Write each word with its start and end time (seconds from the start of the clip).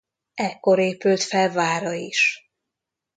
Ekkor 0.41 0.79
épült 0.79 1.21
fel 1.23 1.51
vára 1.51 1.93
is. 1.93 2.51